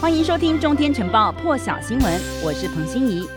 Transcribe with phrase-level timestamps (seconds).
[0.00, 3.28] 欢迎收听《中天晨报》破晓新闻，我是彭欣怡。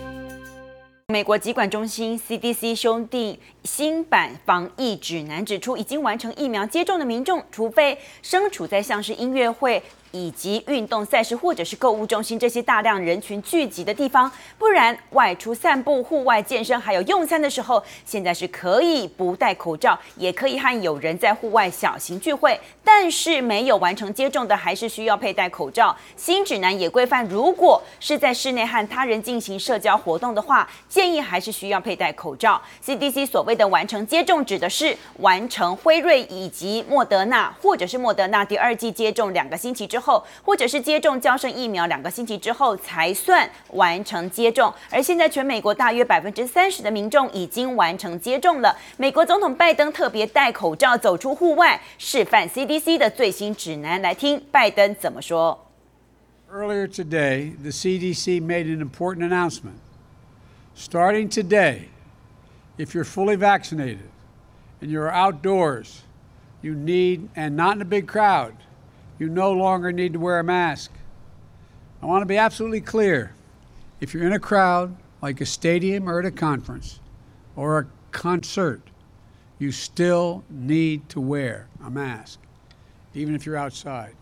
[1.07, 9.81] 美国疾管中心 CDC 兄弟新版防疫指南，指出已经完成疫苗接种的民众，除非身处在像是音乐会。
[10.11, 22.59] 以及运动赛事或者是购物中心这些大量人群聚集的地方，不然外出散步、户外健身还有用餐的时候，现在是可以不戴口罩，也可以和友人在户外小型聚会。
[22.83, 25.95] 但是没有完成接种的，还是需要佩戴口罩。
[26.17, 32.61] 新指南也规范，如果是在室内和他人进行社交活动的话，建议还是需要佩戴口罩。
[32.85, 40.00] CDC 所谓的完成接种，指的是完成辉瑞以及莫德纳，或者是莫德纳第二剂接种两个星期之后。
[40.01, 48.75] 后，或者是接种娇生疫苗两个星期之后才算完成接种，而现在全美国大约百分之三十的民众已经完成接种了。
[48.97, 55.67] 美国总统拜登特别戴口罩走出户外，示范 CDC 的最新指南，来听拜登怎么说。
[56.51, 59.77] Earlier today, the CDC made an important announcement.
[60.75, 61.83] Starting today,
[62.77, 64.09] if you're fully vaccinated
[64.81, 66.01] and you're outdoors,
[66.61, 68.53] you need, and not in a big crowd.
[69.21, 70.91] You no longer need to wear a mask.
[72.01, 73.35] I want to be absolutely clear.
[73.99, 76.99] If you're in a crowd, like a stadium or at a conference
[77.55, 78.81] or a concert,
[79.59, 82.39] you still need to wear a mask,
[83.13, 84.15] even if you're outside.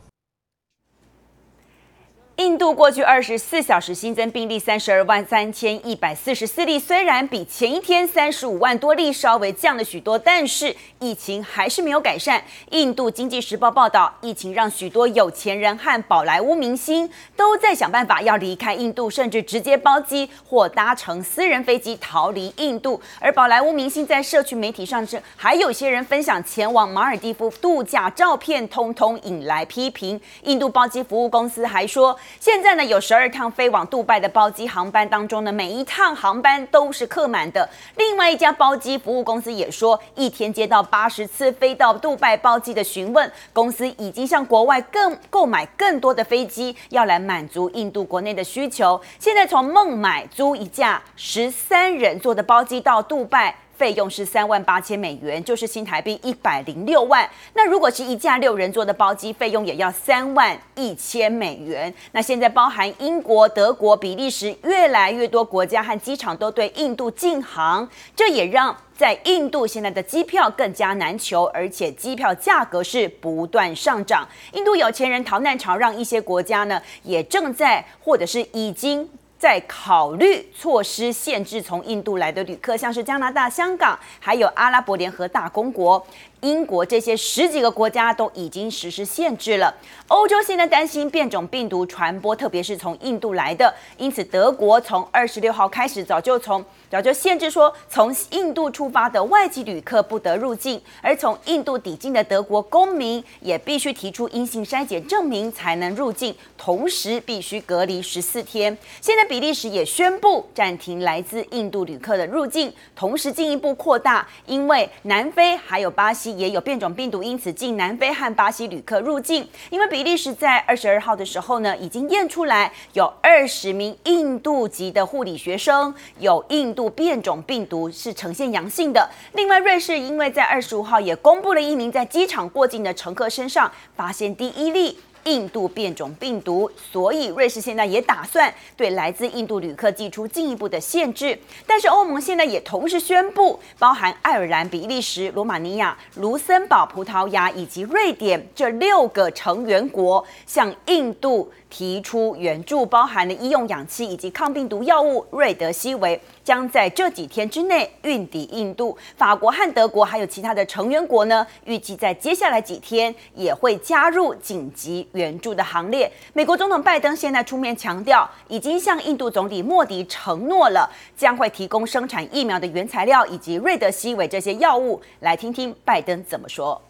[2.40, 12.42] 印度过去二十四小时新增病例三十二万三千一百四十四例，虽然比前一天三十五万多例稍微降了许多，但是疫情还是没有改善。
[12.70, 23.02] 印度经济时报报道，疫情让许多有钱人和宝莱坞明星都在想办法要离开印度，甚至直接包机或搭乘私人飞机逃离印度。
[23.20, 30.18] 而宝莱坞明星在社区媒体上，这还有些人分享前往马尔地夫度假照片，通通引来批评。
[30.44, 32.18] 印度包机服务公司还说。
[32.40, 37.70] 现在呢，有十二趟飞往杜拜的包机航班当中呢，每一趟航班都是客满的。
[37.96, 49.00] 另外一家包机服务公司也说，一天接到八十次飞到杜拜包机的询问，公司已经向国外更购买更多的飞机，要来满足印度国内的需求。
[49.20, 53.56] 现在从孟买租一架十三人座的包机到杜拜。
[53.80, 57.28] 费用是三万八千美元，就是新台币一百零六万。
[57.54, 61.92] 那如果是一架六人座的包机，费用也要三万一千美元。
[62.12, 74.28] 那现在包含英国、德国、比利时，越来越多国家和机场都对印度禁航，这也让在印度现在的机票更加难求，而且机票价格是不断上涨。
[74.52, 79.10] 印度有钱人逃难潮，让一些国家呢也正在或者是已经。
[79.40, 86.06] 在考虑措施限制从印度来的旅客，像是加拿大、香港，还有阿拉伯联合大公国。
[86.42, 89.76] 英国这些十几个国家都已经实施限制了。
[90.08, 108.76] 欧洲现在担心变种病毒传播，特别是从印度来的，因此德国从二十六号开始早就从早就限制说，从印度出发的外籍旅客不得入境，而从印度抵境的德国公民也必须提出阴性筛检证明才能入境，同时必须隔离十四天。
[109.02, 116.29] 现在比利时也宣布暂停来自印度旅客的入境，同时进一步扩大，因为南非还有巴西。
[116.38, 119.48] 也有变种病毒，因此进南非和巴西旅客入境。
[119.70, 129.10] 因为比利时在二十二号的时候呢，已经验出来有二十名印度籍的护理学生有印度变种病毒，是呈现阳性的。
[129.34, 134.98] 另外，瑞士因为在二十五号也公布了一名在机场过境的乘客身上发现第一例。
[135.26, 141.38] 印度变种病毒，所以瑞士现在也打算对来自印度旅客寄出进一步的限制。
[141.66, 151.52] 但是欧盟现在也同时宣布，包含爱尔兰、比利时、罗马尼亚、卢森堡、葡萄牙以及瑞典这六个成员国向印度。
[151.70, 158.98] 提出援助，包含了医用氧气以及抗病毒药物瑞德西韦，将在这几天之内运抵印度。
[159.16, 166.12] 法国和德国还有其他的成员国呢，预计在接下来几天也会加入紧急援助的行列。
[166.34, 175.00] 美国总统拜登现在出面强调，已经向印度总理莫迪承诺了，将会提供生产疫苗的原材料以及瑞德西韦这些药物。
[175.20, 176.82] 来听听拜登怎么说。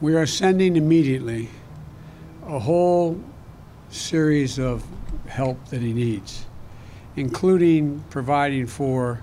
[0.00, 1.46] We are sending immediately
[2.48, 3.16] a whole
[3.92, 4.84] series of
[5.28, 6.46] help that he needs,
[7.16, 9.22] including providing for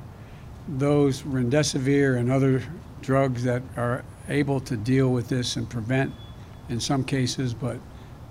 [0.68, 2.64] those remdesivir and other
[3.02, 6.14] drugs that are able to deal with this and prevent,
[6.70, 7.78] in some cases, but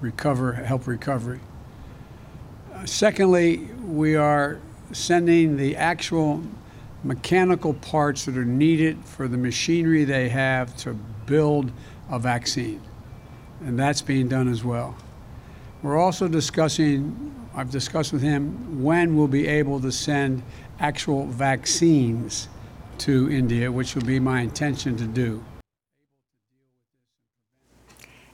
[0.01, 1.41] recover, help recovery.
[2.73, 4.61] Uh, secondly, we are
[4.93, 6.43] sending the actual
[7.03, 10.95] mechanical parts that are needed for the machinery they have to
[11.27, 11.71] build
[12.11, 12.81] a vaccine.
[13.65, 14.97] And that's being done as well.
[15.81, 17.13] We're also discussing,
[17.55, 20.43] I've discussed with him when we'll be able to send
[20.81, 22.49] actual vaccines
[22.99, 25.41] to India, which will be my intention to do.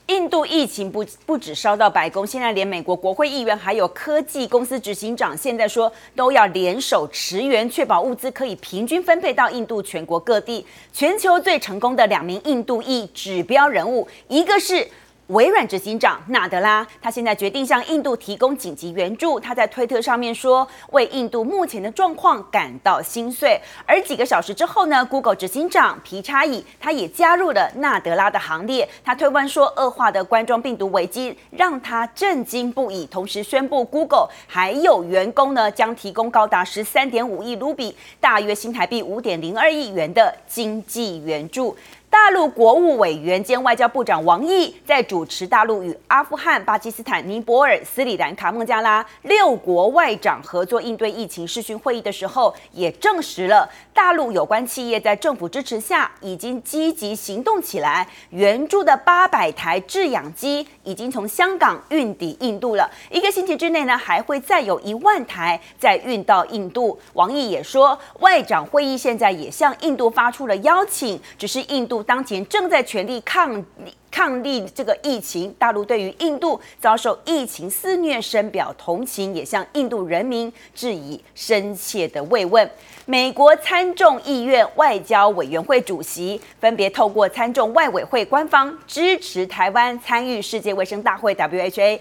[0.06, 10.64] 印度疫情不不止烧到白宫，现在连美国国会议员还有科技公司执行长，现在说都要联手驰援，确保物资可以平均分配到印度全国各地。
[10.94, 14.88] 全球最成功的两名印度裔指标人物，一个是。
[15.28, 19.40] 微软执行长纳德拉，他现在决定向印度提供紧急援助。
[19.40, 23.58] 他在推特上面说，为印度目前的状况感到心碎。
[23.86, 28.86] 而几个小时之后呢，Google 执行长皮查伊他也加入了纳德拉的行列。
[29.02, 41.74] 他推文说，恶化的冠状病毒危机让他震惊不已，同时宣布 Google 还有员工呢将提供高达十三点五亿卢比，大约新台币五点零二亿元的经济援助。
[42.14, 62.88] 大陆国务委员兼外交部长王毅在主持大陆与阿富汗、巴基斯坦、尼泊尔、斯里兰卡、孟加拉六国外长合作应对疫情视讯会议的时候，也证实了大陆有关企业在政府支持下已经积极行动起来，援助的八百台制氧机已经从香港运抵印度了。
[63.10, 66.96] 一个星期之内呢，还会再有一万台再运到印度。
[67.14, 72.03] 王毅也说，外长会议现在也向印度发出了邀请，只是印度。
[72.04, 73.64] 当前正在全力抗
[74.10, 82.70] 抗力这个疫情，大陆对于印度遭受疫情肆虐深表同情，也向印度人民致以深切的慰问。
[83.06, 91.98] 美国参众议院外交委员会主席分别透过参众外委会官方支持台湾参与世界卫生大会 （WHA），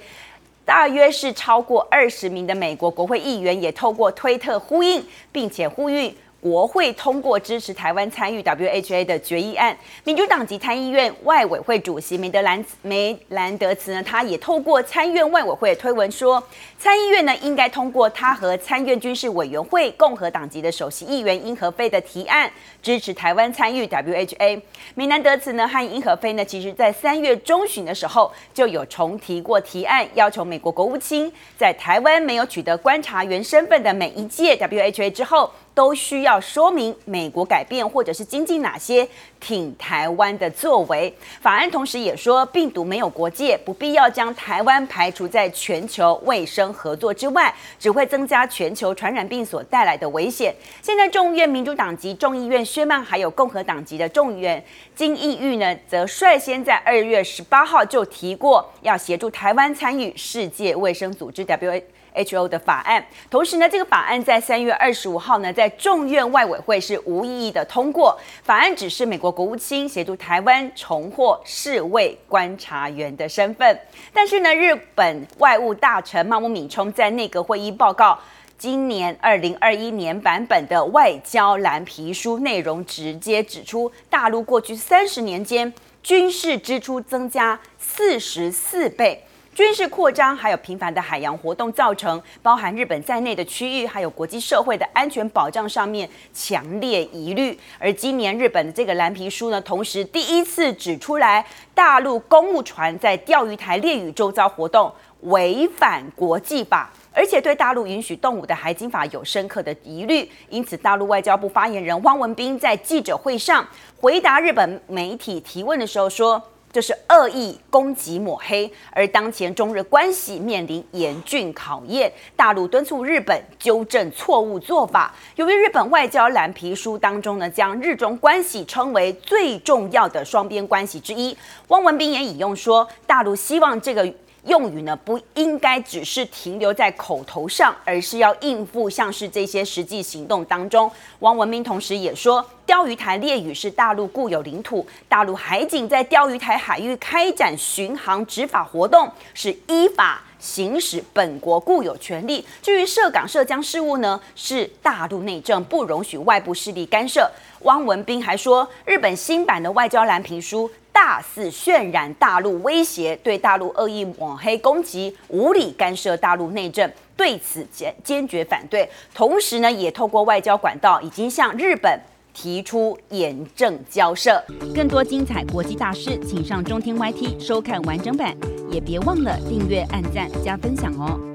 [0.63, 6.15] 大约是超过二十名的美国国会议员也透过推特呼应，并且呼吁。
[6.43, 9.73] 国会通过支持台湾参与 WHA 的决议案。
[10.03, 16.43] 民主党籍参议院外委会主席梅德兰梅兰德茨呢，他也透过参院外委会推文说，
[16.77, 22.51] 参议院呢应该通过他和参院军事委员会共和党籍的首席议员英和飞的提案，
[22.81, 24.61] 支持台湾参与 WHA。
[24.95, 35.49] 梅兰德茨呢和英和飞呢，其实在三月中旬的时候就有重提过提案，要求美国国务卿在台湾没有取得观察员身份的每一届 WHA 之后。
[35.73, 39.07] 都需要说明美国改变或者是精进哪些
[39.39, 41.13] 挺台湾的作为。
[41.41, 50.53] 法案同时也说，病毒没有国界，不必要将台湾排除在全球卫生合作之外，只会增加全球传染病所带来的危险。
[50.81, 54.63] 现在众议院民主党籍众议院薛曼，还有共和党籍的众议员
[54.95, 61.81] 金义玉呢，则率先在二月十八号就提过，要协助台湾参与世界卫生组织 WHO。
[62.13, 68.17] H O 的法案，同时呢，这个法案在三月二十五号呢，在众院外委会是无异议的通过。
[68.43, 73.79] 法案指示美国国务卿协助台湾重获世卫观察员的身份。
[74.13, 78.17] 但是呢，日本外务大臣茂木敏充在内阁会议报告
[78.57, 89.23] 今年二零二一年版本的外交蓝皮书内容，直接指出，大陆过去三十年间军事支出增加四十四倍。
[89.55, 97.55] 军事扩张还有频繁的海洋活动，造成包含日本在内的区域还有国际社会的安全保障上面强烈疑虑。
[97.77, 101.45] 而今年日本的这个蓝皮书呢，同时第一次指出来，
[101.75, 104.91] 大陆公务船在钓鱼台列屿周遭活动
[105.21, 110.27] 违反国际法，而且对大陆允许动武的海警法有深刻的疑虑。
[110.49, 113.63] 因此，大陆外交部发言人汪文斌在记者会上
[114.01, 116.41] 回答日本媒体提问的时候说。
[116.73, 125.13] 这是恶意攻击抹黑，而当前中日关系面临严峻考验，大陆敦促日本纠正错误做法。
[125.35, 131.37] 由于日本外交蓝皮书当中呢，将日中关系称为最重要的双边关系之一，
[131.67, 134.11] 汪文斌也引用说，大陆希望这个。
[134.45, 140.91] 用语呢，不应该只是停留在口头上，而是要应付像是这些实际行动当中。
[141.19, 152.45] 汪文斌同时也说，钓鱼台列屿是大陆固有领土，大陆海警在钓鱼台海域开展巡航执法活动，是依法行使本国固有权利。
[152.61, 157.31] 至于涉港涉疆事务呢，是大陆内政，不容许外部势力干涉。
[157.61, 160.69] 汪文斌还说，日本新版的外交蓝皮书。
[160.91, 168.87] 大肆渲染大陆威胁，对大陆恶意抹黑攻击，无理干涉大陆内政，对此坚坚决反对。
[169.11, 171.99] 同时呢，也透过外交管道，已经向日本
[172.31, 174.41] 提出严正交涉。
[174.75, 178.37] 更多精彩国际大事，请上中天 YT 收看完整版，
[178.73, 181.32] 也别忘了订阅、按赞、加分享哦。